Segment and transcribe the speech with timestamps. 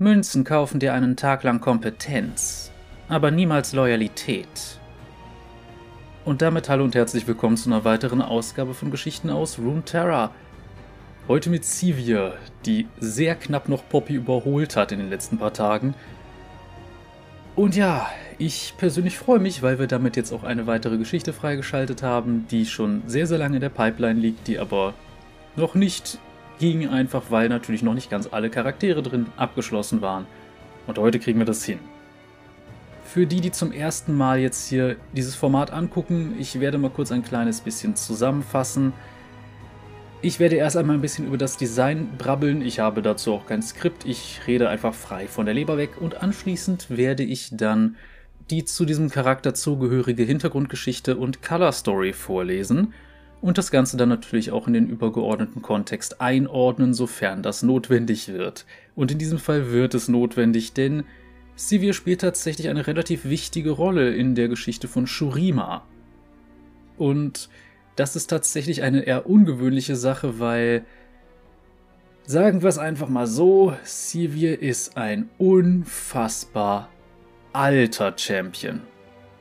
[0.00, 2.70] Münzen kaufen dir einen Tag lang Kompetenz,
[3.08, 4.78] aber niemals Loyalität.
[6.24, 10.30] Und damit hallo und herzlich willkommen zu einer weiteren Ausgabe von Geschichten aus Runeterra.
[11.26, 12.34] Heute mit Sivir,
[12.64, 15.96] die sehr knapp noch Poppy überholt hat in den letzten paar Tagen.
[17.56, 18.08] Und ja,
[18.38, 22.66] ich persönlich freue mich, weil wir damit jetzt auch eine weitere Geschichte freigeschaltet haben, die
[22.66, 24.94] schon sehr, sehr lange in der Pipeline liegt, die aber
[25.56, 26.20] noch nicht
[26.58, 30.26] ging, einfach weil natürlich noch nicht ganz alle Charaktere drin abgeschlossen waren.
[30.86, 31.78] Und heute kriegen wir das hin.
[33.04, 37.10] Für die, die zum ersten Mal jetzt hier dieses Format angucken, ich werde mal kurz
[37.10, 38.92] ein kleines bisschen zusammenfassen.
[40.20, 42.60] Ich werde erst einmal ein bisschen über das Design brabbeln.
[42.60, 44.04] Ich habe dazu auch kein Skript.
[44.04, 46.00] Ich rede einfach frei von der Leber weg.
[46.00, 47.96] Und anschließend werde ich dann
[48.50, 52.94] die zu diesem Charakter zugehörige Hintergrundgeschichte und Color Story vorlesen
[53.40, 58.66] und das Ganze dann natürlich auch in den übergeordneten Kontext einordnen, sofern das notwendig wird.
[58.94, 61.04] Und in diesem Fall wird es notwendig, denn
[61.54, 65.84] Sivir spielt tatsächlich eine relativ wichtige Rolle in der Geschichte von Shurima.
[66.96, 67.48] Und
[67.96, 70.84] das ist tatsächlich eine eher ungewöhnliche Sache, weil
[72.26, 76.90] sagen wir es einfach mal so, Sivir ist ein unfassbar
[77.52, 78.82] alter Champion.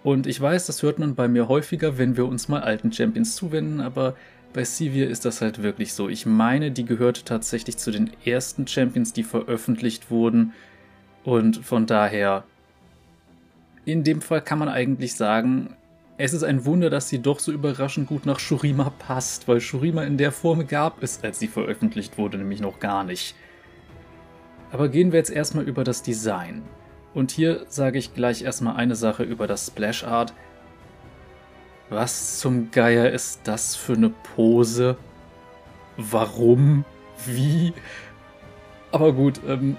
[0.07, 3.35] Und ich weiß, das hört man bei mir häufiger, wenn wir uns mal alten Champions
[3.35, 4.15] zuwenden, aber
[4.53, 6.07] bei Sivir ist das halt wirklich so.
[6.07, 10.53] Ich meine, die gehörte tatsächlich zu den ersten Champions, die veröffentlicht wurden.
[11.25, 12.45] Und von daher,
[13.83, 15.75] in dem Fall kann man eigentlich sagen,
[16.17, 20.03] es ist ein Wunder, dass sie doch so überraschend gut nach Shurima passt, weil Shurima
[20.03, 23.35] in der Form gab es, als sie veröffentlicht wurde, nämlich noch gar nicht.
[24.71, 26.63] Aber gehen wir jetzt erstmal über das Design.
[27.17, 30.33] Und hier sage ich gleich erstmal eine Sache über das Splash Art.
[31.89, 34.97] Was zum Geier ist das für eine Pose?
[35.97, 36.85] Warum?
[37.25, 37.73] Wie?
[38.91, 39.77] Aber gut, ähm,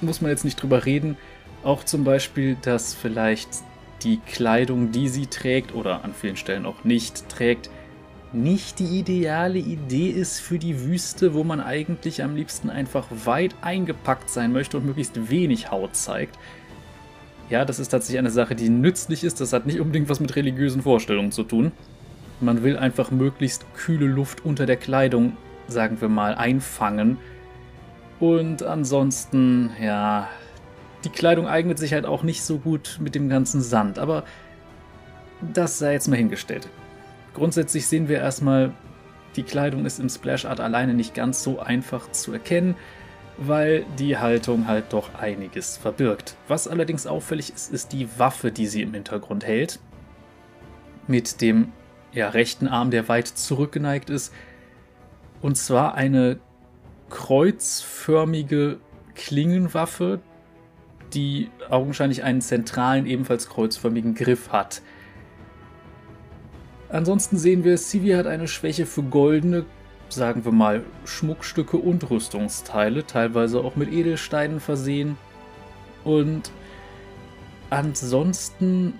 [0.00, 1.16] muss man jetzt nicht drüber reden.
[1.62, 3.50] Auch zum Beispiel, dass vielleicht
[4.02, 7.70] die Kleidung, die sie trägt oder an vielen Stellen auch nicht trägt,
[8.32, 13.54] nicht die ideale Idee ist für die Wüste, wo man eigentlich am liebsten einfach weit
[13.60, 16.36] eingepackt sein möchte und möglichst wenig Haut zeigt.
[17.50, 19.40] Ja, das ist tatsächlich eine Sache, die nützlich ist.
[19.40, 21.72] Das hat nicht unbedingt was mit religiösen Vorstellungen zu tun.
[22.40, 25.36] Man will einfach möglichst kühle Luft unter der Kleidung,
[25.68, 27.18] sagen wir mal, einfangen.
[28.18, 30.28] Und ansonsten, ja,
[31.04, 33.98] die Kleidung eignet sich halt auch nicht so gut mit dem ganzen Sand.
[33.98, 34.24] Aber
[35.52, 36.68] das sei jetzt mal hingestellt.
[37.34, 38.72] Grundsätzlich sehen wir erstmal,
[39.36, 42.74] die Kleidung ist im Splash Art alleine nicht ganz so einfach zu erkennen
[43.36, 46.36] weil die Haltung halt doch einiges verbirgt.
[46.48, 49.80] Was allerdings auffällig ist, ist die Waffe, die sie im Hintergrund hält.
[51.06, 51.72] Mit dem
[52.12, 54.32] ja, rechten Arm, der weit zurückgeneigt ist.
[55.42, 56.38] Und zwar eine
[57.10, 58.78] kreuzförmige
[59.14, 60.20] Klingenwaffe,
[61.12, 64.82] die augenscheinlich einen zentralen, ebenfalls kreuzförmigen Griff hat.
[66.88, 69.66] Ansonsten sehen wir, Sivi hat eine Schwäche für goldene
[70.14, 75.16] sagen wir mal, Schmuckstücke und Rüstungsteile, teilweise auch mit Edelsteinen versehen.
[76.04, 76.50] Und
[77.70, 78.94] ansonsten,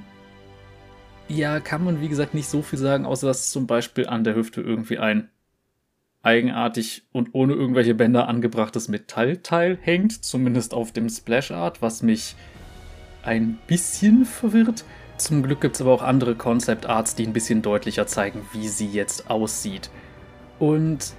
[1.29, 4.35] ja, kann man wie gesagt nicht so viel sagen, außer dass zum Beispiel an der
[4.35, 5.29] Hüfte irgendwie ein
[6.23, 12.35] eigenartig und ohne irgendwelche Bänder angebrachtes Metallteil hängt, zumindest auf dem Splash Art, was mich
[13.23, 14.85] ein bisschen verwirrt.
[15.17, 18.69] Zum Glück gibt es aber auch andere Concept Arts, die ein bisschen deutlicher zeigen, wie
[18.69, 19.91] sie jetzt aussieht.
[20.65, 21.13] Und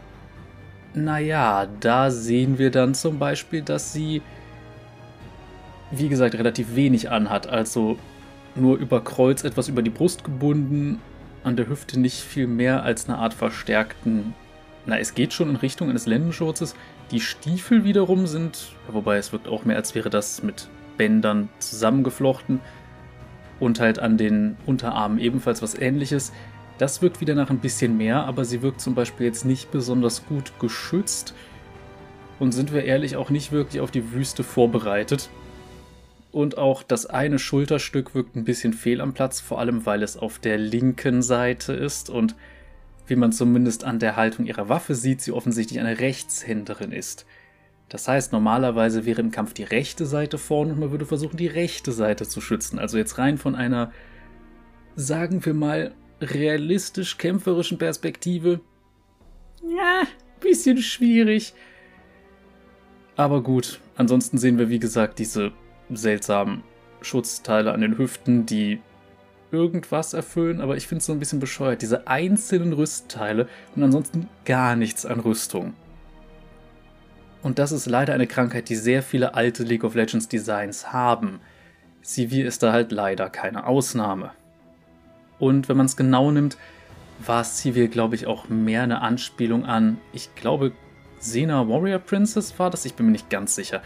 [0.95, 4.23] naja, da sehen wir dann zum Beispiel, dass sie,
[5.91, 7.45] wie gesagt, relativ wenig anhat.
[7.45, 7.99] Also
[8.55, 10.99] nur über Kreuz etwas über die Brust gebunden,
[11.43, 14.33] an der Hüfte nicht viel mehr als eine Art verstärkten.
[14.87, 16.73] Na, es geht schon in Richtung eines Lendenschurzes.
[17.11, 22.61] Die Stiefel wiederum sind, wobei es wirkt auch mehr, als wäre das mit Bändern zusammengeflochten.
[23.59, 26.33] Und halt an den Unterarmen ebenfalls was ähnliches.
[26.77, 30.25] Das wirkt wieder nach ein bisschen mehr, aber sie wirkt zum Beispiel jetzt nicht besonders
[30.25, 31.33] gut geschützt
[32.39, 35.29] und sind wir ehrlich auch nicht wirklich auf die Wüste vorbereitet.
[36.33, 40.17] Und auch das eine Schulterstück wirkt ein bisschen fehl am Platz, vor allem weil es
[40.17, 42.35] auf der linken Seite ist und
[43.07, 47.25] wie man zumindest an der Haltung ihrer Waffe sieht, sie offensichtlich eine Rechtshänderin ist.
[47.87, 51.47] Das heißt, normalerweise wäre im Kampf die rechte Seite vorne und man würde versuchen, die
[51.47, 52.79] rechte Seite zu schützen.
[52.79, 53.91] Also jetzt rein von einer,
[54.95, 55.93] sagen wir mal,
[56.33, 58.59] realistisch kämpferischen Perspektive,
[59.63, 60.03] ja,
[60.39, 61.53] bisschen schwierig.
[63.15, 65.51] Aber gut, ansonsten sehen wir wie gesagt diese
[65.89, 66.63] seltsamen
[67.01, 68.81] Schutzteile an den Hüften, die
[69.51, 71.81] irgendwas erfüllen, aber ich finde es so ein bisschen bescheuert.
[71.81, 75.73] Diese einzelnen Rüstteile und ansonsten gar nichts an Rüstung.
[77.41, 81.39] Und das ist leider eine Krankheit, die sehr viele alte League of Legends Designs haben.
[82.01, 84.31] Sivir ist da halt leider keine Ausnahme.
[85.39, 86.57] Und wenn man es genau nimmt,
[87.25, 90.71] war Sivir, glaube ich, auch mehr eine Anspielung an, ich glaube,
[91.19, 93.81] Xena Warrior Princess war das, ich bin mir nicht ganz sicher.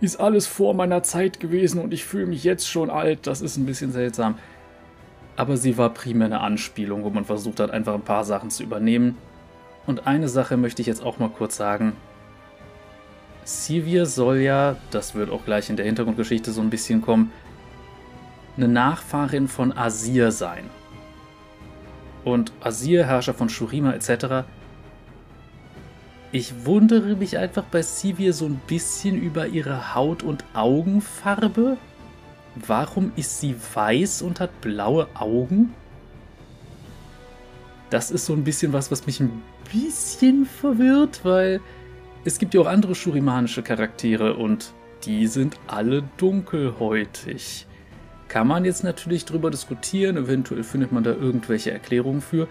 [0.00, 3.56] Ist alles vor meiner Zeit gewesen und ich fühle mich jetzt schon alt, das ist
[3.56, 4.38] ein bisschen seltsam.
[5.36, 8.62] Aber sie war primär eine Anspielung, wo man versucht hat, einfach ein paar Sachen zu
[8.62, 9.16] übernehmen.
[9.86, 11.94] Und eine Sache möchte ich jetzt auch mal kurz sagen.
[13.44, 17.32] Sivir soll ja, das wird auch gleich in der Hintergrundgeschichte so ein bisschen kommen,
[18.56, 20.64] eine Nachfahrin von Asir sein.
[22.24, 24.44] Und Asir, Herrscher von Shurima etc.,
[26.30, 31.78] ich wundere mich einfach bei Sivir so ein bisschen über ihre Haut- und Augenfarbe.
[32.66, 35.72] Warum ist sie weiß und hat blaue Augen?
[37.88, 39.42] Das ist so ein bisschen was, was mich ein
[39.72, 41.60] bisschen verwirrt, weil
[42.24, 44.74] es gibt ja auch andere shurimanische Charaktere und
[45.04, 47.66] die sind alle dunkelhäutig.
[48.28, 52.46] Kann man jetzt natürlich drüber diskutieren, eventuell findet man da irgendwelche Erklärungen für.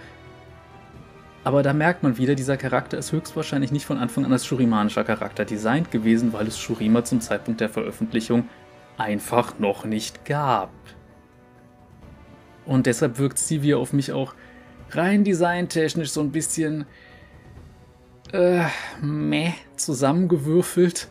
[1.43, 5.03] Aber da merkt man wieder, dieser Charakter ist höchstwahrscheinlich nicht von Anfang an als shurimanischer
[5.03, 8.49] Charakter designt gewesen, weil es Shurima zum Zeitpunkt der Veröffentlichung
[8.97, 10.71] einfach noch nicht gab.
[12.65, 14.33] Und deshalb wirkt Sivir auf mich auch
[14.91, 16.85] rein designtechnisch so ein bisschen
[18.33, 18.65] äh,
[19.01, 21.07] meh zusammengewürfelt.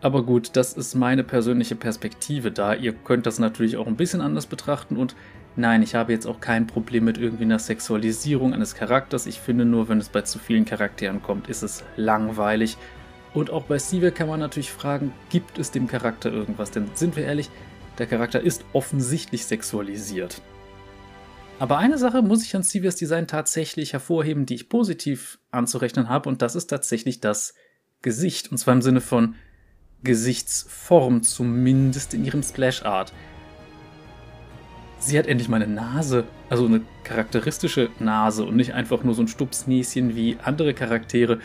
[0.00, 2.74] Aber gut, das ist meine persönliche Perspektive da.
[2.74, 5.14] Ihr könnt das natürlich auch ein bisschen anders betrachten und
[5.58, 9.24] Nein, ich habe jetzt auch kein Problem mit irgendwie einer Sexualisierung eines Charakters.
[9.24, 12.76] Ich finde nur, wenn es bei zu vielen Charakteren kommt, ist es langweilig.
[13.32, 16.72] Und auch bei Sivir kann man natürlich fragen, gibt es dem Charakter irgendwas?
[16.72, 17.48] Denn sind wir ehrlich,
[17.98, 20.42] der Charakter ist offensichtlich sexualisiert.
[21.58, 26.28] Aber eine Sache muss ich an Sivirs Design tatsächlich hervorheben, die ich positiv anzurechnen habe,
[26.28, 27.54] und das ist tatsächlich das
[28.02, 28.52] Gesicht.
[28.52, 29.36] Und zwar im Sinne von
[30.02, 33.12] Gesichtsform, zumindest in ihrem Splash Art
[35.06, 39.22] sie hat endlich mal eine Nase, also eine charakteristische Nase und nicht einfach nur so
[39.22, 41.38] ein Stupsnäschen wie andere Charaktere.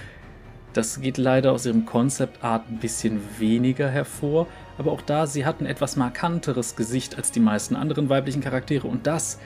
[0.73, 5.45] Das geht leider aus ihrem Concept Art ein bisschen weniger hervor, aber auch da, sie
[5.45, 9.37] hat ein etwas markanteres Gesicht als die meisten anderen weiblichen Charaktere und das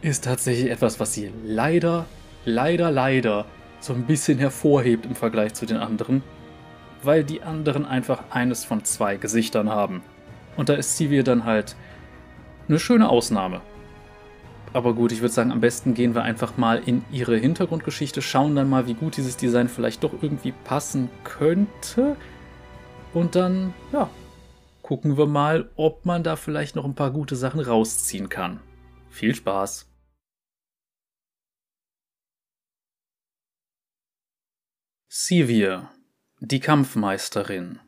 [0.00, 2.06] ist tatsächlich etwas, was sie leider,
[2.44, 3.46] leider, leider
[3.80, 6.22] so ein bisschen hervorhebt im Vergleich zu den anderen,
[7.04, 10.02] weil die anderen einfach eines von zwei Gesichtern haben.
[10.56, 11.76] Und da ist Sivir dann halt
[12.68, 13.60] eine schöne Ausnahme.
[14.72, 18.56] Aber gut, ich würde sagen, am besten gehen wir einfach mal in ihre Hintergrundgeschichte, schauen
[18.56, 22.16] dann mal, wie gut dieses Design vielleicht doch irgendwie passen könnte.
[23.12, 24.10] Und dann, ja,
[24.82, 28.58] gucken wir mal, ob man da vielleicht noch ein paar gute Sachen rausziehen kann.
[29.10, 29.88] Viel Spaß!
[35.08, 35.93] Sivir,
[36.46, 37.78] die Kampfmeisterin.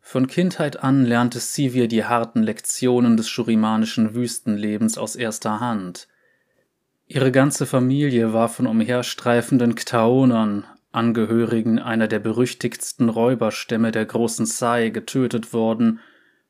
[0.00, 6.06] Von Kindheit an lernte Sivir die harten Lektionen des schurimanischen Wüstenlebens aus erster Hand.
[7.08, 14.90] Ihre ganze Familie war von umherstreifenden Ktaonern, Angehörigen einer der berüchtigtsten Räuberstämme der großen Sai,
[14.90, 15.98] getötet worden,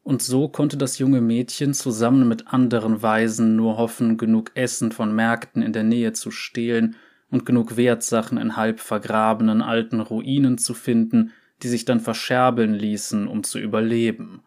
[0.03, 5.15] und so konnte das junge Mädchen zusammen mit anderen Waisen nur hoffen, genug Essen von
[5.15, 6.97] Märkten in der Nähe zu stehlen
[7.31, 11.33] und genug Wertsachen in halb vergrabenen alten Ruinen zu finden,
[11.63, 14.43] die sich dann verscherbeln ließen, um zu überleben.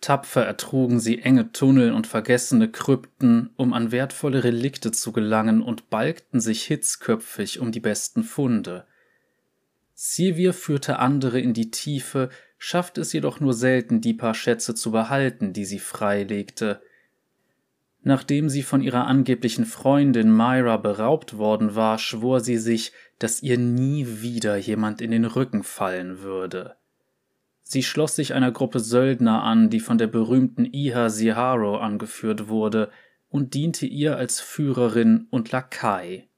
[0.00, 5.90] Tapfer ertrugen sie enge Tunnel und vergessene Krypten, um an wertvolle Relikte zu gelangen und
[5.90, 8.86] balgten sich hitzköpfig um die besten Funde.
[9.94, 14.90] Sivir führte andere in die Tiefe, schaffte es jedoch nur selten, die paar Schätze zu
[14.90, 16.82] behalten, die sie freilegte.
[18.08, 23.58] Nachdem sie von ihrer angeblichen Freundin Myra beraubt worden war, schwor sie sich, dass ihr
[23.58, 26.76] nie wieder jemand in den Rücken fallen würde.
[27.64, 32.90] Sie schloss sich einer Gruppe Söldner an, die von der berühmten Iha Siharo angeführt wurde,
[33.28, 36.28] und diente ihr als Führerin und Lakai.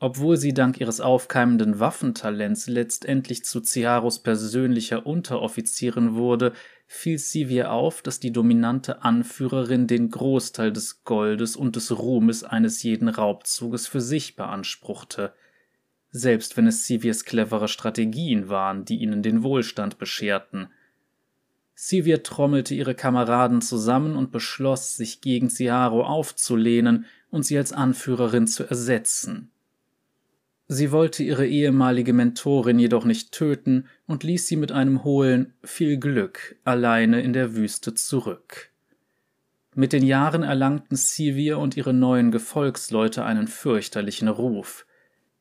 [0.00, 6.52] Obwohl sie dank ihres aufkeimenden Waffentalents letztendlich zu Ziharos persönlicher Unteroffizierin wurde,
[6.86, 12.82] fiel Sivir auf, dass die dominante Anführerin den Großteil des Goldes und des Ruhmes eines
[12.82, 15.32] jeden Raubzuges für sich beanspruchte–
[16.12, 20.68] selbst wenn es Sivirs clevere Strategien waren, die ihnen den Wohlstand bescherten.
[21.74, 28.46] Sivir trommelte ihre Kameraden zusammen und beschloss, sich gegen Ciaro aufzulehnen und sie als Anführerin
[28.46, 29.49] zu ersetzen.
[30.72, 35.96] Sie wollte ihre ehemalige Mentorin jedoch nicht töten und ließ sie mit einem hohlen Viel
[35.96, 38.70] Glück alleine in der Wüste zurück.
[39.74, 44.86] Mit den Jahren erlangten Sivir und ihre neuen Gefolgsleute einen fürchterlichen Ruf.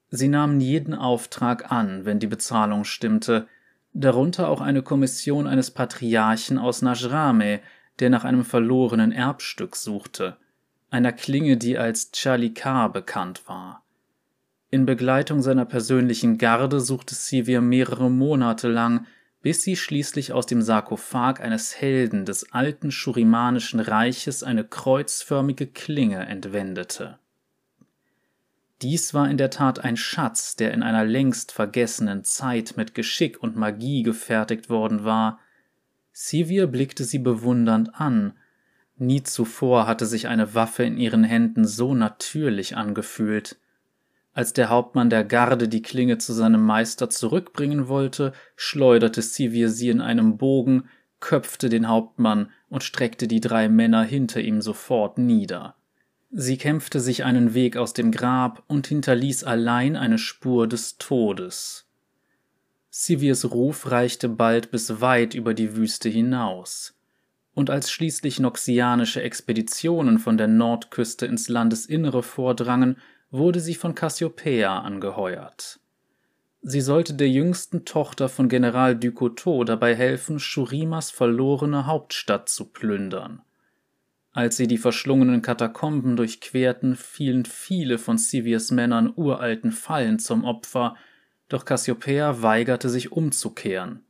[0.09, 3.47] Sie nahmen jeden Auftrag an, wenn die Bezahlung stimmte,
[3.93, 7.59] darunter auch eine Kommission eines Patriarchen aus Najrame,
[7.99, 10.37] der nach einem verlorenen Erbstück suchte,
[10.89, 13.83] einer Klinge, die als Chalikar bekannt war.
[14.71, 19.07] In Begleitung seiner persönlichen Garde suchte Sivir mehrere Monate lang,
[19.41, 26.25] bis sie schließlich aus dem Sarkophag eines Helden des alten Schurimanischen Reiches eine kreuzförmige Klinge
[26.25, 27.17] entwendete.
[28.81, 33.41] Dies war in der Tat ein Schatz, der in einer längst vergessenen Zeit mit Geschick
[33.41, 35.39] und Magie gefertigt worden war.
[36.13, 38.33] Sivir blickte sie bewundernd an.
[38.97, 43.57] Nie zuvor hatte sich eine Waffe in ihren Händen so natürlich angefühlt.
[44.33, 49.89] Als der Hauptmann der Garde die Klinge zu seinem Meister zurückbringen wollte, schleuderte Sivir sie
[49.89, 55.75] in einem Bogen, köpfte den Hauptmann und streckte die drei Männer hinter ihm sofort nieder.
[56.31, 61.87] Sie kämpfte sich einen Weg aus dem Grab und hinterließ allein eine Spur des Todes.
[62.91, 66.95] Sivirs Ruf reichte bald bis weit über die Wüste hinaus.
[67.55, 72.97] Und als schließlich noxianische Expeditionen von der Nordküste ins Landesinnere vordrangen,
[73.31, 75.79] wurde sie von Cassiopeia angeheuert.
[76.61, 83.41] Sie sollte der jüngsten Tochter von General Ducoteau dabei helfen, Shurimas verlorene Hauptstadt zu plündern.
[84.31, 90.95] Als sie die verschlungenen Katakomben durchquerten, fielen viele von Siviers Männern uralten Fallen zum Opfer,
[91.47, 94.03] doch Cassiopeia weigerte sich umzukehren.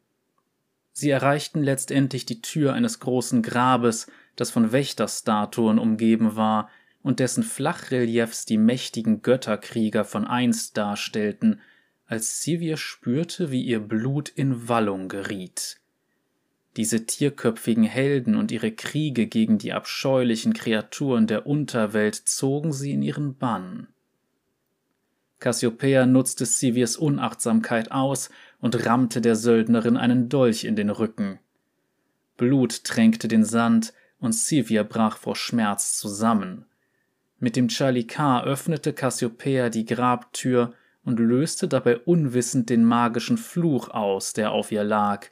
[0.91, 6.69] Sie erreichten letztendlich die Tür eines großen Grabes, das von Wächterstatuen umgeben war,
[7.01, 11.61] und dessen Flachreliefs die mächtigen Götterkrieger von einst darstellten,
[12.05, 15.79] als Sivir spürte, wie ihr Blut in Wallung geriet.
[16.75, 23.01] Diese tierköpfigen Helden und ihre Kriege gegen die abscheulichen Kreaturen der Unterwelt zogen sie in
[23.01, 23.87] ihren Bann.
[25.39, 28.29] Cassiopeia nutzte Sivirs Unachtsamkeit aus
[28.59, 31.39] und rammte der Söldnerin einen Dolch in den Rücken.
[32.37, 36.65] Blut tränkte den Sand, und Sivir brach vor Schmerz zusammen.
[37.39, 40.73] Mit dem Chalikar öffnete Cassiopeia die Grabtür
[41.05, 45.27] und löste dabei unwissend den magischen Fluch aus, der auf ihr lag.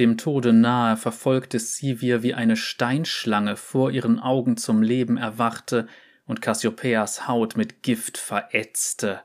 [0.00, 5.86] Dem Tode nahe verfolgte Sivir wie eine Steinschlange vor ihren Augen zum Leben erwachte
[6.26, 9.20] und Cassiopeias Haut mit Gift verätzte.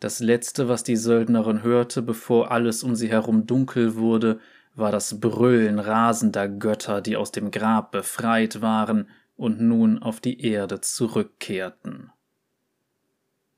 [0.00, 4.40] Das letzte, was die Söldnerin hörte, bevor alles um sie herum dunkel wurde,
[4.74, 9.08] war das Brüllen rasender Götter, die aus dem Grab befreit waren
[9.38, 12.10] und nun auf die Erde zurückkehrten.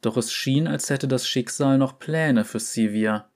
[0.02, 3.30] Doch es schien, als hätte das Schicksal noch Pläne für Sivia.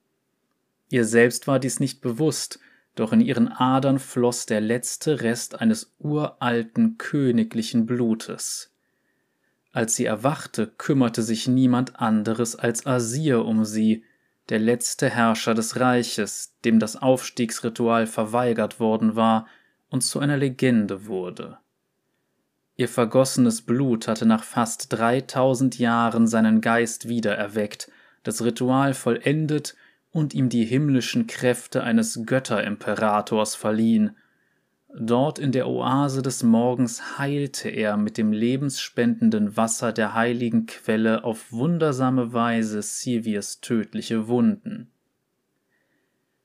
[0.90, 2.60] Ihr selbst war dies nicht bewusst,
[2.94, 8.70] doch in ihren Adern floss der letzte Rest eines uralten königlichen Blutes.
[9.72, 14.04] Als sie erwachte, kümmerte sich niemand anderes als Asir um sie,
[14.50, 19.46] der letzte Herrscher des Reiches, dem das Aufstiegsritual verweigert worden war
[19.88, 21.58] und zu einer Legende wurde.
[22.76, 27.90] Ihr vergossenes Blut hatte nach fast dreitausend Jahren seinen Geist wiedererweckt,
[28.24, 29.76] das Ritual vollendet
[30.10, 34.16] und ihm die himmlischen Kräfte eines Götterimperators verliehen.
[34.96, 41.24] Dort in der Oase des Morgens heilte er mit dem lebensspendenden Wasser der heiligen Quelle
[41.24, 44.90] auf wundersame Weise Siviers tödliche Wunden.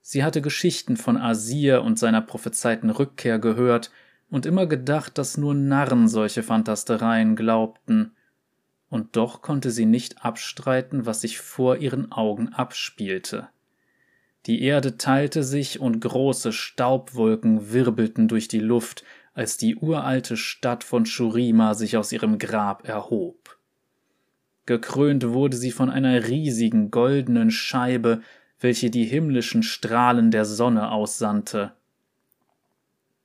[0.02, 3.92] Sie hatte Geschichten von Asir und seiner prophezeiten Rückkehr gehört,
[4.30, 8.16] und immer gedacht, dass nur Narren solche Fantastereien glaubten,
[8.90, 13.50] und doch konnte sie nicht abstreiten, was sich vor ihren Augen abspielte.
[14.46, 20.84] Die Erde teilte sich und große Staubwolken wirbelten durch die Luft, als die uralte Stadt
[20.84, 23.58] von Shurima sich aus ihrem Grab erhob.
[24.66, 28.22] Gekrönt wurde sie von einer riesigen goldenen Scheibe,
[28.60, 31.74] welche die himmlischen Strahlen der Sonne aussandte.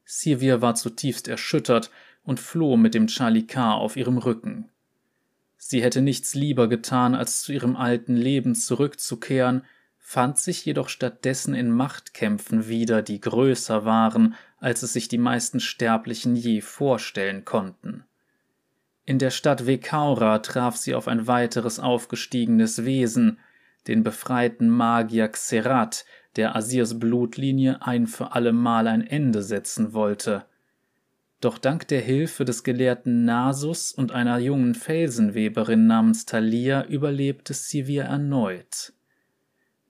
[0.04, 1.90] Sivir war zutiefst erschüttert
[2.22, 4.70] und floh mit dem Chalikar auf ihrem Rücken.
[5.56, 9.64] Sie hätte nichts lieber getan, als zu ihrem alten Leben zurückzukehren,
[9.98, 15.60] fand sich jedoch stattdessen in Machtkämpfen wieder, die größer waren, als es sich die meisten
[15.60, 18.04] Sterblichen je vorstellen konnten.
[19.06, 23.38] In der Stadt Vekaura traf sie auf ein weiteres aufgestiegenes Wesen,
[23.86, 26.04] den befreiten Magier Xerat,
[26.36, 30.44] der Asirs Blutlinie ein für allemal ein Ende setzen wollte.
[31.40, 38.04] Doch dank der Hilfe des Gelehrten Nasus und einer jungen Felsenweberin namens Thalia überlebte Sivir
[38.04, 38.94] erneut.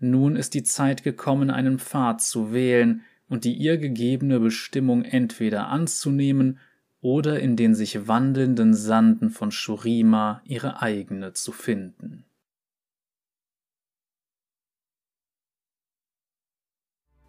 [0.00, 5.68] Nun ist die Zeit gekommen, einen Pfad zu wählen und die ihr gegebene Bestimmung entweder
[5.68, 6.58] anzunehmen
[7.00, 12.24] oder in den sich wandelnden Sanden von Shurima ihre eigene zu finden.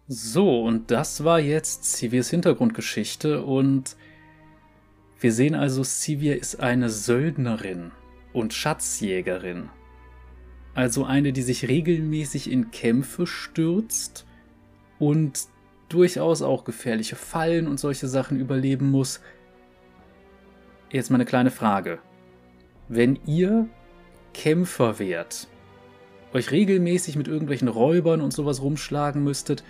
[0.08, 3.96] So, und das war jetzt Sivirs Hintergrundgeschichte und
[5.18, 7.90] wir sehen also, Sivir ist eine Söldnerin
[8.32, 9.68] und Schatzjägerin.
[10.74, 14.26] Also eine, die sich regelmäßig in Kämpfe stürzt
[15.00, 15.46] und
[15.88, 19.20] durchaus auch gefährliche Fallen und solche Sachen überleben muss.
[20.90, 21.98] Jetzt mal eine kleine Frage.
[22.88, 23.68] Wenn ihr
[24.34, 25.48] Kämpfer wärt,
[26.32, 29.64] euch regelmäßig mit irgendwelchen Räubern und sowas rumschlagen müsstet,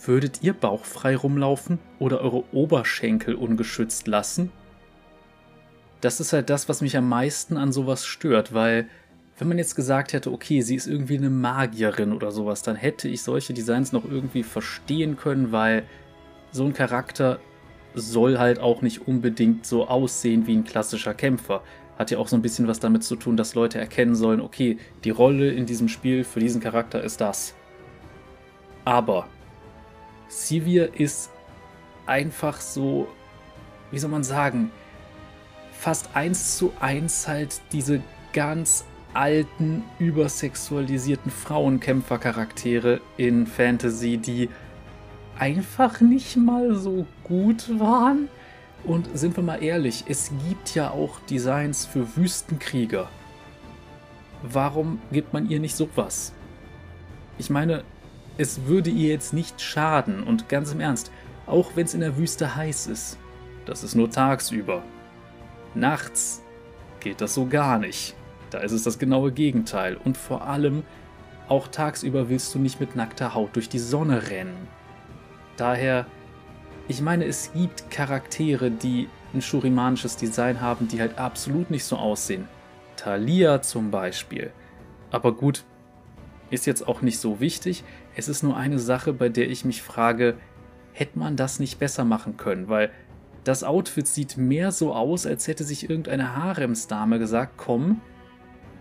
[0.00, 4.50] würdet ihr bauchfrei rumlaufen oder eure Oberschenkel ungeschützt lassen?
[6.00, 8.88] Das ist halt das, was mich am meisten an sowas stört, weil
[9.38, 13.08] wenn man jetzt gesagt hätte, okay, sie ist irgendwie eine Magierin oder sowas, dann hätte
[13.08, 15.84] ich solche Designs noch irgendwie verstehen können, weil
[16.52, 17.40] so ein Charakter
[17.94, 21.62] soll halt auch nicht unbedingt so aussehen wie ein klassischer Kämpfer.
[21.98, 24.78] Hat ja auch so ein bisschen was damit zu tun, dass Leute erkennen sollen, okay,
[25.04, 27.54] die Rolle in diesem Spiel für diesen Charakter ist das.
[28.84, 29.26] Aber
[30.32, 31.30] Sivir ist
[32.06, 33.06] einfach so,
[33.90, 34.70] wie soll man sagen,
[35.78, 38.00] fast eins zu eins halt diese
[38.32, 44.48] ganz alten, übersexualisierten Frauenkämpfercharaktere in Fantasy, die
[45.38, 48.28] einfach nicht mal so gut waren.
[48.84, 53.10] Und sind wir mal ehrlich, es gibt ja auch Designs für Wüstenkrieger.
[54.42, 56.32] Warum gibt man ihr nicht sowas?
[57.36, 57.84] Ich meine,
[58.38, 61.10] es würde ihr jetzt nicht schaden und ganz im Ernst,
[61.46, 63.18] auch wenn es in der Wüste heiß ist.
[63.66, 64.82] Das ist nur tagsüber.
[65.74, 66.42] Nachts
[67.00, 68.14] geht das so gar nicht.
[68.50, 69.96] Da ist es das genaue Gegenteil.
[69.96, 70.82] Und vor allem,
[71.48, 74.68] auch tagsüber willst du nicht mit nackter Haut durch die Sonne rennen.
[75.56, 76.06] Daher,
[76.88, 81.96] ich meine, es gibt Charaktere, die ein shurimanisches Design haben, die halt absolut nicht so
[81.96, 82.48] aussehen.
[82.96, 84.52] Thalia zum Beispiel.
[85.10, 85.64] Aber gut,
[86.52, 87.82] ist jetzt auch nicht so wichtig.
[88.14, 90.36] Es ist nur eine Sache, bei der ich mich frage,
[90.92, 92.68] hätte man das nicht besser machen können?
[92.68, 92.90] Weil
[93.44, 98.02] das Outfit sieht mehr so aus, als hätte sich irgendeine Haremsdame gesagt, komm,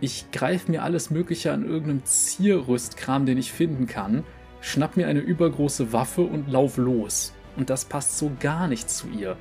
[0.02, 4.24] ich greife mir alles Mögliche an irgendeinem Zierrüstkram, den ich finden kann,
[4.60, 7.34] schnapp mir eine übergroße Waffe und lauf los.
[7.56, 9.38] Und das passt so gar nicht zu ihr.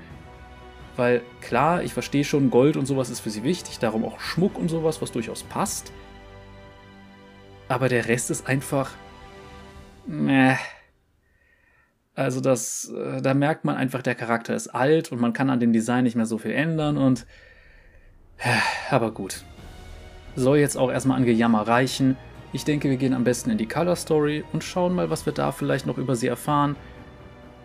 [0.97, 4.59] Weil klar, ich verstehe schon, Gold und sowas ist für sie wichtig, darum auch Schmuck
[4.59, 5.93] und sowas, was durchaus passt.
[7.71, 8.91] Aber der Rest ist einfach.
[10.05, 10.57] Meh.
[12.17, 15.61] Also das, äh, da merkt man einfach, der Charakter ist alt und man kann an
[15.61, 17.27] dem Design nicht mehr so viel ändern und.
[18.91, 19.45] Aber gut.
[20.35, 22.17] Soll jetzt auch erstmal an Gejammer reichen.
[22.53, 25.33] Ich denke, wir gehen am besten in die Color Story und schauen mal, was wir
[25.33, 26.75] da vielleicht noch über sie erfahren.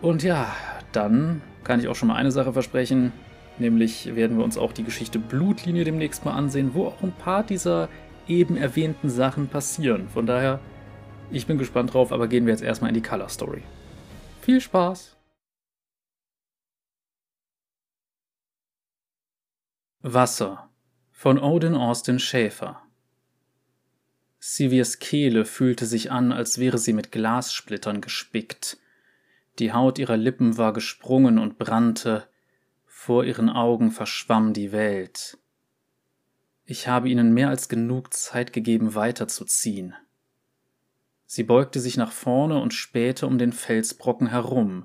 [0.02, 0.54] Und ja,
[0.92, 3.12] dann kann ich auch schon mal eine Sache versprechen.
[3.58, 7.42] Nämlich werden wir uns auch die Geschichte Blutlinie demnächst mal ansehen, wo auch ein paar
[7.42, 7.88] dieser
[8.28, 10.08] eben erwähnten Sachen passieren.
[10.08, 10.60] Von daher,
[11.30, 13.62] ich bin gespannt drauf, aber gehen wir jetzt erstmal in die Color Story.
[14.40, 15.16] Viel Spaß!
[20.00, 20.70] Wasser
[21.10, 22.80] von Odin Austin Schäfer
[24.38, 28.78] Sivirs Kehle fühlte sich an, als wäre sie mit Glassplittern gespickt.
[29.58, 32.28] Die Haut ihrer Lippen war gesprungen und brannte,
[32.84, 35.38] vor ihren Augen verschwamm die Welt.
[36.66, 39.94] Ich habe ihnen mehr als genug Zeit gegeben, weiterzuziehen.
[41.24, 44.84] Sie beugte sich nach vorne und spähte um den Felsbrocken herum.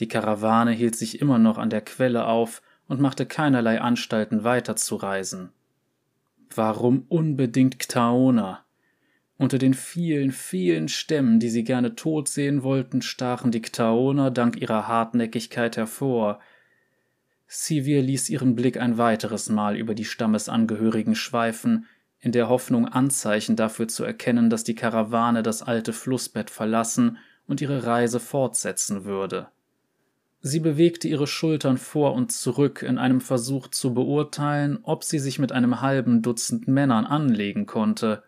[0.00, 5.52] Die Karawane hielt sich immer noch an der Quelle auf und machte keinerlei Anstalten weiterzureisen.
[6.54, 8.64] Warum unbedingt Ktaona?
[9.36, 14.60] Unter den vielen, vielen Stämmen, die sie gerne tot sehen wollten, stachen die Ktaoner dank
[14.60, 16.40] ihrer Hartnäckigkeit hervor.
[17.56, 21.86] Sivir ließ ihren Blick ein weiteres Mal über die Stammesangehörigen schweifen,
[22.18, 27.60] in der Hoffnung, Anzeichen dafür zu erkennen, dass die Karawane das alte Flussbett verlassen und
[27.60, 29.46] ihre Reise fortsetzen würde.
[30.40, 35.38] Sie bewegte ihre Schultern vor und zurück in einem Versuch zu beurteilen, ob sie sich
[35.38, 38.24] mit einem halben Dutzend Männern anlegen konnte.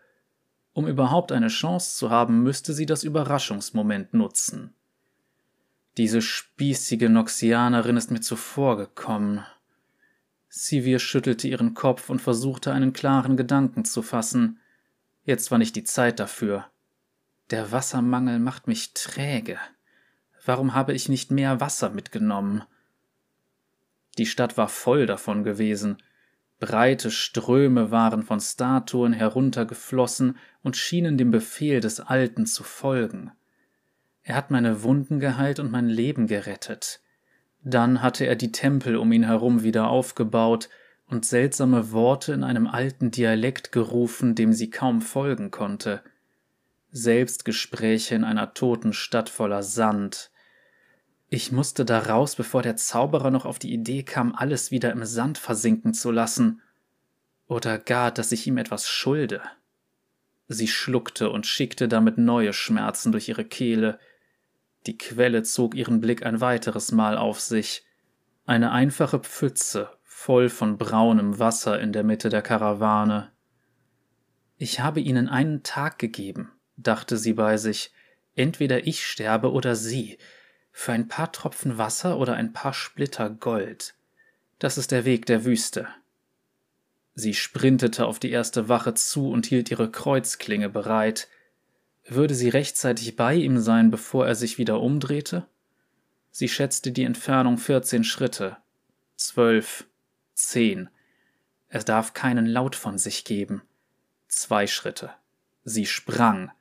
[0.71, 4.73] Um überhaupt eine Chance zu haben, müsste sie das Überraschungsmoment nutzen.
[5.97, 9.43] Diese spießige Noxianerin ist mir zuvorgekommen,
[10.49, 14.59] Sivir schüttelte ihren Kopf und versuchte einen klaren Gedanken zu fassen.
[15.23, 16.65] Jetzt war nicht die Zeit dafür.
[17.51, 19.59] Der Wassermangel macht mich träge.
[20.45, 22.63] Warum habe ich nicht mehr Wasser mitgenommen?
[24.17, 25.97] Die Stadt war voll davon gewesen.
[26.59, 33.31] Breite Ströme waren von Statuen heruntergeflossen und schienen dem Befehl des Alten zu folgen.
[34.27, 36.99] Er hat meine Wunden geheilt und mein Leben gerettet.
[37.63, 40.67] Dann hatte er die Tempel um ihn herum wieder aufgebaut
[41.07, 46.03] und seltsame Worte in einem alten Dialekt gerufen, dem sie kaum folgen konnte.
[46.91, 50.29] Selbstgespräche in einer toten Stadt voller Sand.
[51.29, 55.05] Ich musste da raus, bevor der Zauberer noch auf die Idee kam, alles wieder im
[55.05, 56.61] Sand versinken zu lassen.
[57.47, 59.41] Oder gar, dass ich ihm etwas schulde.
[60.49, 63.99] Sie schluckte und schickte damit neue Schmerzen durch ihre Kehle.
[64.87, 67.85] Die Quelle zog ihren Blick ein weiteres Mal auf sich.
[68.45, 73.29] Eine einfache Pfütze, voll von braunem Wasser in der Mitte der Karawane.
[74.57, 77.91] Ich habe ihnen einen Tag gegeben, dachte sie bei sich,
[78.33, 80.17] entweder ich sterbe oder sie,
[80.71, 83.93] für ein paar Tropfen Wasser oder ein paar Splitter Gold.
[84.57, 85.87] Das ist der Weg der Wüste.
[87.13, 91.27] Sie sprintete auf die erste Wache zu und hielt ihre Kreuzklinge bereit.
[92.07, 95.45] Würde sie rechtzeitig bei ihm sein, bevor er sich wieder umdrehte?
[96.31, 98.57] Sie schätzte die Entfernung vierzehn Schritte.
[99.15, 99.85] Zwölf.
[100.33, 100.89] Zehn.
[101.67, 103.61] Er darf keinen Laut von sich geben.
[104.27, 105.11] Zwei Schritte.
[105.63, 106.51] Sie sprang,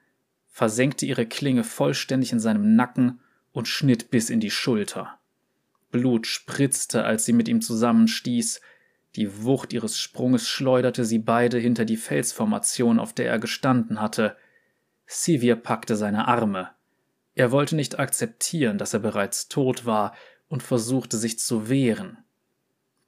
[0.48, 3.20] versenkte ihre Klinge vollständig in seinem Nacken
[3.52, 5.18] und schnitt bis in die Schulter.
[5.92, 8.60] Blut spritzte, als sie mit ihm zusammenstieß,
[9.14, 14.36] die Wucht ihres Sprunges schleuderte sie beide hinter die Felsformation, auf der er gestanden hatte.
[15.06, 16.70] Sivir packte seine Arme.
[17.34, 20.14] Er wollte nicht akzeptieren, dass er bereits tot war,
[20.48, 22.18] und versuchte sich zu wehren.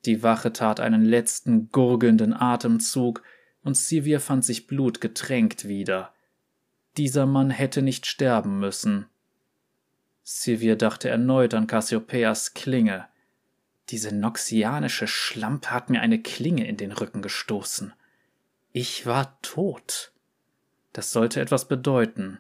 [0.05, 3.23] Die Wache tat einen letzten gurgelnden Atemzug,
[3.63, 6.13] und Sivir fand sich blutgetränkt wieder.
[6.97, 9.07] Dieser Mann hätte nicht sterben müssen.
[10.23, 13.07] Sivir dachte erneut an Cassiopeias Klinge.
[13.89, 17.95] Diese noxianische Schlampe hat mir eine Klinge in den Rücken gestoßen.
[18.73, 20.13] Ich war tot.
[20.93, 22.39] Das sollte etwas bedeuten.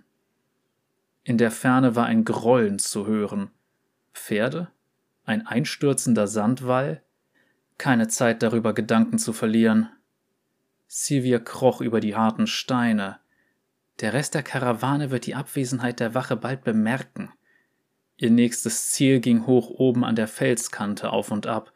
[1.24, 3.50] In der Ferne war ein Grollen zu hören.
[4.14, 4.68] Pferde?
[5.24, 7.02] Ein einstürzender Sandwall?
[7.76, 9.90] Keine Zeit darüber Gedanken zu verlieren.
[10.86, 13.18] Sivir kroch über die harten Steine.
[14.00, 17.30] Der Rest der Karawane wird die Abwesenheit der Wache bald bemerken.
[18.16, 21.72] Ihr nächstes Ziel ging hoch oben an der Felskante auf und ab.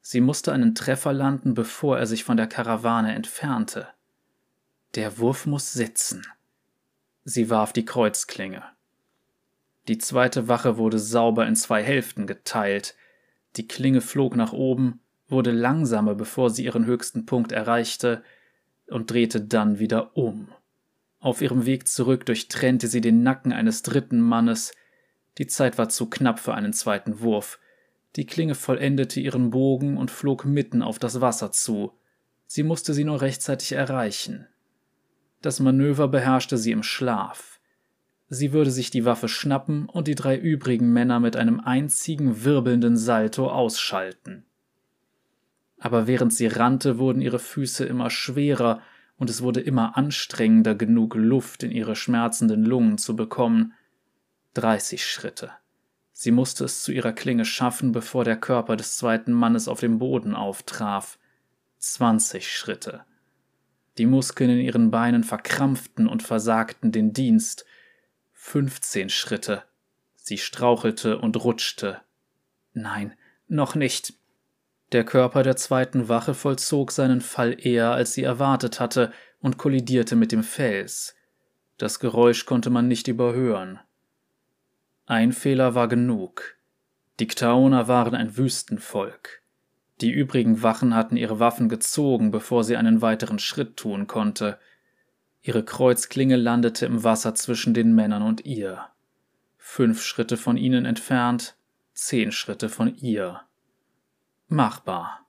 [0.00, 3.88] Sie musste einen Treffer landen, bevor er sich von der Karawane entfernte.
[4.94, 6.26] Der Wurf muss sitzen.
[7.24, 8.62] Sie warf die Kreuzklinge.
[9.86, 12.94] Die zweite Wache wurde sauber in zwei Hälften geteilt.
[13.56, 18.22] Die Klinge flog nach oben, wurde langsamer, bevor sie ihren höchsten Punkt erreichte,
[18.86, 20.48] und drehte dann wieder um.
[21.20, 24.72] Auf ihrem Weg zurück durchtrennte sie den Nacken eines dritten Mannes,
[25.36, 27.58] die Zeit war zu knapp für einen zweiten Wurf.
[28.16, 31.92] Die Klinge vollendete ihren Bogen und flog mitten auf das Wasser zu.
[32.46, 34.48] Sie musste sie nur rechtzeitig erreichen.
[35.40, 37.60] Das Manöver beherrschte sie im Schlaf.
[38.28, 42.96] Sie würde sich die Waffe schnappen und die drei übrigen Männer mit einem einzigen wirbelnden
[42.96, 44.44] Salto ausschalten.
[45.78, 48.82] Aber während sie rannte, wurden ihre Füße immer schwerer
[49.16, 53.72] und es wurde immer anstrengender, genug Luft in ihre schmerzenden Lungen zu bekommen.
[54.54, 55.52] 30 Schritte.
[56.12, 59.98] Sie musste es zu ihrer Klinge schaffen, bevor der Körper des zweiten Mannes auf dem
[59.98, 61.18] Boden auftraf.
[61.78, 63.04] 20 Schritte.
[63.98, 67.66] Die Muskeln in ihren Beinen verkrampften und versagten den Dienst.
[68.32, 69.64] 15 Schritte.
[70.14, 72.00] Sie strauchelte und rutschte.
[72.72, 73.14] Nein,
[73.48, 74.14] noch nicht.
[74.92, 80.16] Der Körper der zweiten Wache vollzog seinen Fall eher, als sie erwartet hatte, und kollidierte
[80.16, 81.14] mit dem Fels.
[81.76, 83.80] Das Geräusch konnte man nicht überhören.
[85.06, 86.56] Ein Fehler war genug.
[87.18, 89.42] Die Ktaoner waren ein Wüstenvolk.
[90.00, 94.58] Die übrigen Wachen hatten ihre Waffen gezogen, bevor sie einen weiteren Schritt tun konnte.
[95.42, 98.86] Ihre Kreuzklinge landete im Wasser zwischen den Männern und ihr.
[99.56, 101.56] Fünf Schritte von ihnen entfernt,
[101.94, 103.42] zehn Schritte von ihr.
[104.46, 105.26] Machbar.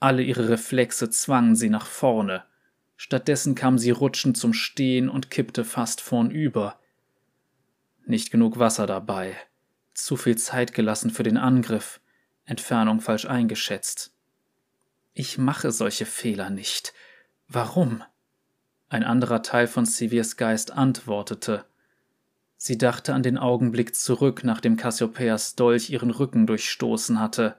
[0.00, 2.44] Alle ihre Reflexe zwangen sie nach vorne.
[2.96, 6.80] Stattdessen kam sie rutschend zum Stehen und kippte fast vornüber.
[8.06, 9.36] Nicht genug Wasser dabei.
[9.94, 12.00] Zu viel Zeit gelassen für den Angriff.
[12.46, 14.12] Entfernung falsch eingeschätzt.
[15.12, 16.94] Ich mache solche Fehler nicht.
[17.48, 18.02] Warum?
[18.88, 21.64] Ein anderer Teil von Sivirs Geist antwortete.
[22.56, 27.56] Sie dachte an den Augenblick zurück, nachdem Cassiopeias Dolch ihren Rücken durchstoßen hatte.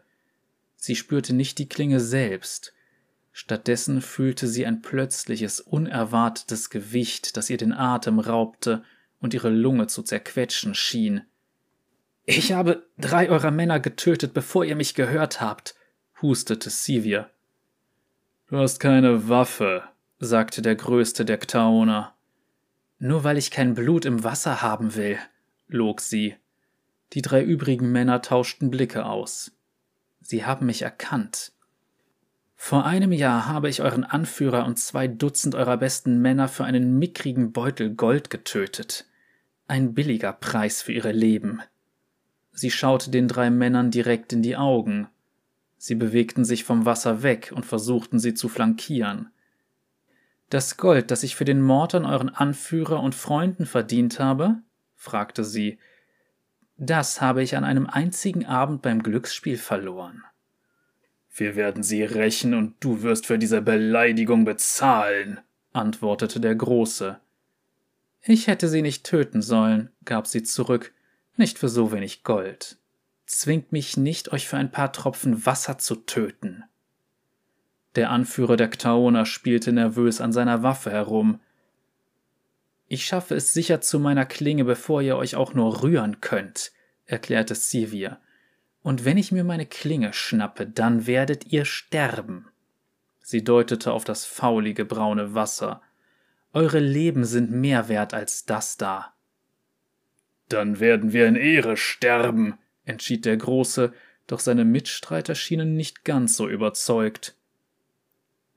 [0.75, 2.73] Sie spürte nicht die Klinge selbst.
[3.31, 8.83] Stattdessen fühlte sie ein plötzliches, unerwartetes Gewicht, das ihr den Atem raubte
[9.19, 11.21] und ihre Lunge zu zerquetschen schien.
[12.29, 15.75] Ich habe drei eurer Männer getötet, bevor ihr mich gehört habt,
[16.21, 17.29] hustete Sivir.
[18.47, 19.83] Du hast keine Waffe,
[20.19, 22.13] sagte der größte der Ktaoner.
[22.99, 25.17] Nur weil ich kein Blut im Wasser haben will,
[25.69, 26.35] log sie.
[27.13, 29.53] Die drei übrigen Männer tauschten Blicke aus.
[30.19, 31.53] Sie haben mich erkannt.
[32.57, 36.99] Vor einem Jahr habe ich euren Anführer und zwei Dutzend eurer besten Männer für einen
[36.99, 39.05] mickrigen Beutel Gold getötet.
[39.69, 41.61] Ein billiger Preis für ihre Leben.
[42.57, 45.07] Sie schaute den drei Männern direkt in die Augen.
[45.77, 49.29] Sie bewegten sich vom Wasser weg und versuchten sie zu flankieren.
[50.49, 54.55] Das Gold, das ich für den Mord an euren Anführer und Freunden verdient habe?
[54.95, 55.77] fragte sie.
[56.77, 60.23] Das habe ich an einem einzigen Abend beim Glücksspiel verloren.
[61.35, 65.39] Wir werden sie rächen und du wirst für diese Beleidigung bezahlen,
[65.73, 67.19] antwortete der Große.
[68.23, 70.91] Ich hätte sie nicht töten sollen, gab sie zurück,
[71.37, 72.77] nicht für so wenig Gold.
[73.25, 76.63] Zwingt mich nicht, euch für ein paar Tropfen Wasser zu töten.
[77.95, 81.39] Der Anführer der Ktaoner spielte nervös an seiner Waffe herum.
[82.87, 86.71] Ich schaffe es sicher zu meiner Klinge, bevor ihr euch auch nur rühren könnt,
[87.05, 88.19] erklärte Sivir.
[88.81, 92.47] Und wenn ich mir meine Klinge schnappe, dann werdet ihr sterben.
[93.19, 95.81] Sie deutete auf das faulige braune Wasser.
[96.53, 99.16] Eure Leben sind mehr wert als das da.
[100.49, 103.93] Dann werden wir in Ehre sterben, entschied der Große,
[104.27, 107.35] doch seine Mitstreiter schienen nicht ganz so überzeugt.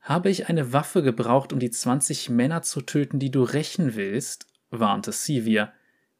[0.01, 4.47] Habe ich eine Waffe gebraucht, um die zwanzig Männer zu töten, die du rächen willst?
[4.69, 5.71] warnte Sivir.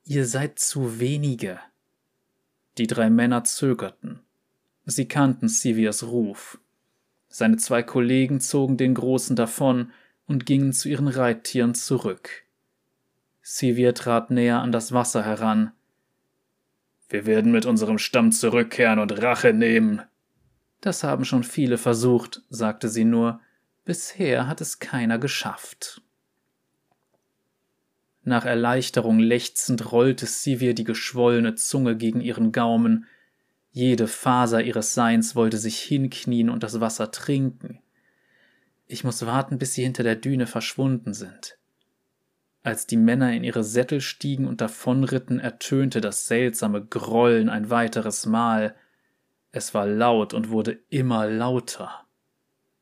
[0.03, 1.59] Ihr seid zu wenige.
[2.77, 4.19] Die drei Männer zögerten.
[4.85, 6.59] Sie kannten Sivirs Ruf.
[7.27, 9.91] Seine zwei Kollegen zogen den Großen davon
[10.27, 12.43] und gingen zu ihren Reittieren zurück.
[13.53, 15.73] Sivir trat näher an das Wasser heran.
[17.09, 20.01] Wir werden mit unserem Stamm zurückkehren und Rache nehmen.
[20.79, 23.41] Das haben schon viele versucht, sagte sie nur.
[23.83, 26.01] Bisher hat es keiner geschafft.
[28.23, 33.05] Nach Erleichterung lechzend rollte Sivir die geschwollene Zunge gegen ihren Gaumen.
[33.71, 37.81] Jede Faser ihres Seins wollte sich hinknien und das Wasser trinken.
[38.87, 41.57] Ich muss warten, bis sie hinter der Düne verschwunden sind.
[42.63, 48.25] Als die Männer in ihre Sättel stiegen und davonritten, ertönte das seltsame Grollen ein weiteres
[48.27, 48.75] Mal.
[49.51, 52.05] Es war laut und wurde immer lauter.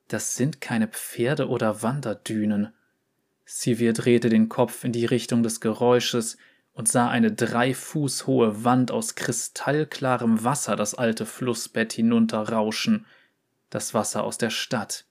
[0.10, 2.74] Das sind keine Pferde oder Wanderdünen.
[3.46, 6.38] Sivir drehte den Kopf in die Richtung des Geräusches
[6.74, 13.06] und sah eine drei Fuß hohe Wand aus kristallklarem Wasser das alte Flussbett hinunterrauschen,
[13.70, 15.06] das Wasser aus der Stadt.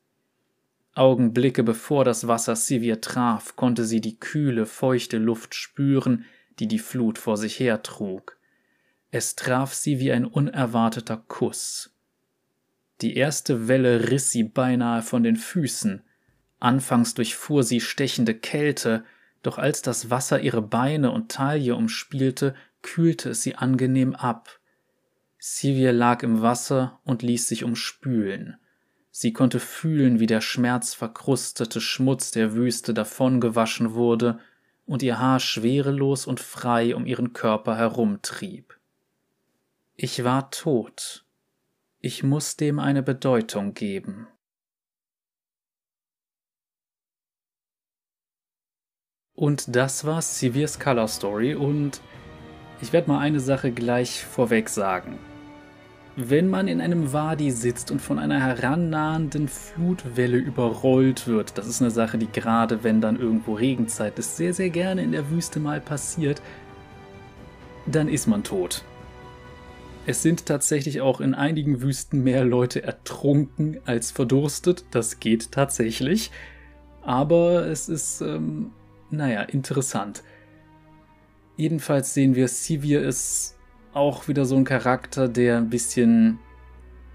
[0.98, 6.24] Augenblicke bevor das Wasser Sivir traf, konnte sie die kühle, feuchte Luft spüren,
[6.58, 8.36] die die Flut vor sich hertrug.
[9.10, 11.94] Es traf sie wie ein unerwarteter Kuss.
[13.00, 16.02] Die erste Welle riss sie beinahe von den Füßen.
[16.58, 19.04] Anfangs durchfuhr sie stechende Kälte,
[19.42, 24.58] doch als das Wasser ihre Beine und Taille umspielte, kühlte es sie angenehm ab.
[25.38, 28.56] Sivir lag im Wasser und ließ sich umspülen.
[29.20, 34.38] Sie konnte fühlen, wie der schmerzverkrustete Schmutz der Wüste davongewaschen wurde
[34.86, 38.78] und ihr Haar schwerelos und frei um ihren Körper herumtrieb.
[39.96, 41.26] Ich war tot,
[41.98, 44.28] ich muss dem eine Bedeutung geben.
[49.32, 52.00] Und das war Sivirs Color Story und
[52.80, 55.18] ich werde mal eine Sache gleich vorweg sagen.
[56.20, 61.80] Wenn man in einem Wadi sitzt und von einer herannahenden Flutwelle überrollt wird, das ist
[61.80, 65.60] eine Sache, die gerade wenn dann irgendwo Regenzeit ist, sehr, sehr gerne in der Wüste
[65.60, 66.42] mal passiert,
[67.86, 68.82] dann ist man tot.
[70.06, 74.86] Es sind tatsächlich auch in einigen Wüsten mehr Leute ertrunken als verdurstet.
[74.90, 76.32] Das geht tatsächlich.
[77.02, 78.72] Aber es ist, ähm,
[79.10, 80.24] naja, interessant.
[81.56, 83.57] Jedenfalls sehen wir, Sivir ist
[83.98, 86.38] auch wieder so ein Charakter, der ein bisschen,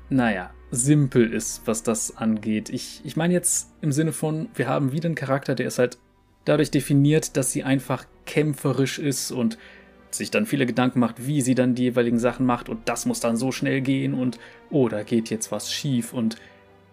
[0.10, 2.69] naja, simpel ist, was das angeht.
[2.69, 5.98] Ich, ich meine jetzt im Sinne von, wir haben wieder einen Charakter, der ist halt
[6.46, 9.58] dadurch definiert, dass sie einfach kämpferisch ist und
[10.12, 13.19] sich dann viele Gedanken macht, wie sie dann die jeweiligen Sachen macht und das muss
[13.19, 16.36] dann so schnell gehen und oh, da geht jetzt was schief und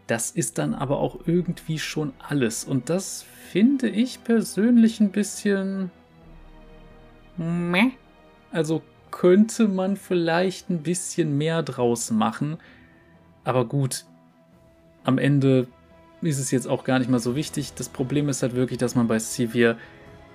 [0.07, 5.90] das ist dann aber auch irgendwie schon alles und das finde ich persönlich ein bisschen
[7.37, 7.90] meh.
[8.53, 12.59] Also könnte man vielleicht ein bisschen mehr draus machen,
[13.44, 14.05] aber gut,
[15.05, 15.66] am Ende
[16.23, 17.73] ist es jetzt auch gar nicht mal so wichtig.
[17.75, 19.79] Das Problem ist halt wirklich, dass man bei Sivir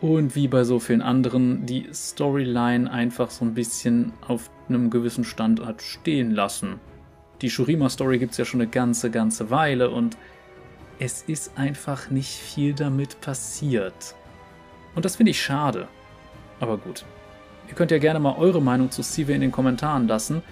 [0.02, 5.24] und wie bei so vielen anderen die Storyline einfach so ein bisschen auf einem gewissen
[5.24, 6.80] Stand hat stehen lassen.
[7.42, 10.18] Die Shurima-Story gibt es ja schon eine ganze, ganze Weile und
[11.00, 14.16] es ist einfach nicht viel damit passiert.
[14.96, 15.88] Und das finde ich schade.
[16.60, 17.06] Aber gut.
[17.67, 20.43] Ihr könnt ja gerne mal eure Meinung zu Sive in den Kommentaren lassen.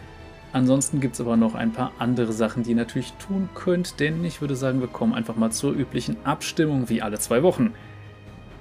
[0.52, 4.24] Ansonsten gibt es aber noch ein paar andere Sachen, die ihr natürlich tun könnt, denn
[4.24, 7.74] ich würde sagen, wir kommen einfach mal zur üblichen Abstimmung wie alle zwei Wochen.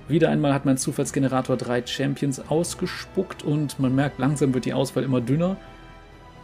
[0.09, 5.05] Wieder einmal hat mein Zufallsgenerator drei Champions ausgespuckt und man merkt, langsam wird die Auswahl
[5.05, 5.57] immer dünner.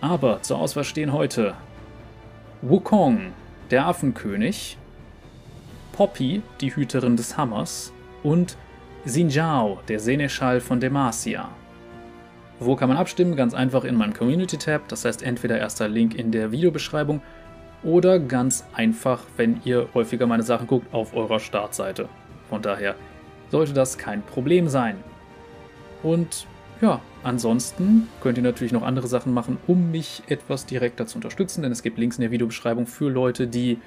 [0.01, 1.55] Aber zur Auswahl stehen heute
[2.63, 3.33] Wukong,
[3.71, 4.77] der Affenkönig,
[5.93, 7.93] Poppy, die Hüterin des Hammers
[8.23, 8.57] und
[9.05, 11.49] Xinjiao, der Seneschall von Demacia.
[12.61, 13.37] Wo kann man abstimmen?
[13.37, 17.23] Ganz einfach in meinem Community-Tab, das heißt entweder erster Link in der Videobeschreibung
[17.85, 22.09] oder ganz einfach, wenn ihr häufiger meine Sachen guckt, auf eurer Startseite.
[22.49, 22.97] Von daher
[23.51, 24.97] sollte das kein Problem sein.
[26.03, 26.47] Und
[26.81, 31.63] ja, ansonsten könnt ihr natürlich noch andere Sachen machen, um mich etwas direkter zu unterstützen,
[31.63, 33.79] denn es gibt Links in der Videobeschreibung für Leute, die,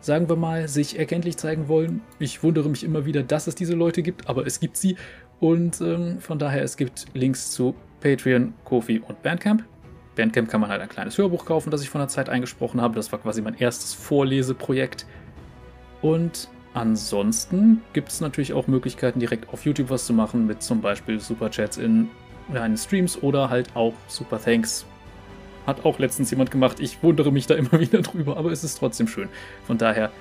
[0.00, 2.02] sagen wir mal, sich erkenntlich zeigen wollen.
[2.18, 4.96] Ich wundere mich immer wieder, dass es diese Leute gibt, aber es gibt sie.
[5.40, 9.64] Und ähm, von daher, es gibt Links zu Patreon, Kofi und Bandcamp.
[10.16, 12.94] Bandcamp kann man halt ein kleines Hörbuch kaufen, das ich von der Zeit eingesprochen habe.
[12.94, 15.06] Das war quasi mein erstes Vorleseprojekt.
[16.02, 20.80] Und ansonsten gibt es natürlich auch Möglichkeiten, direkt auf YouTube was zu machen, mit zum
[20.80, 22.08] Beispiel Superchats in
[22.48, 24.86] meinen Streams oder halt auch Super Thanks.
[25.66, 26.80] Hat auch letztens jemand gemacht.
[26.80, 29.28] Ich wundere mich da immer wieder drüber, aber es ist trotzdem schön.
[29.66, 30.12] Von daher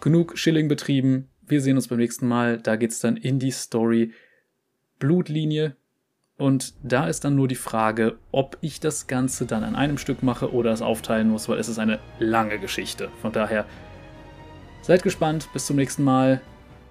[0.00, 1.28] genug Schilling betrieben.
[1.46, 2.58] Wir sehen uns beim nächsten Mal.
[2.58, 4.12] Da geht es dann in die Story
[4.98, 5.76] Blutlinie
[6.42, 10.24] und da ist dann nur die Frage, ob ich das Ganze dann an einem Stück
[10.24, 13.10] mache oder es aufteilen muss, weil es ist eine lange Geschichte.
[13.20, 13.64] Von daher
[14.82, 15.48] seid gespannt.
[15.52, 16.40] Bis zum nächsten Mal.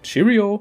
[0.04, 0.50] Cheerio!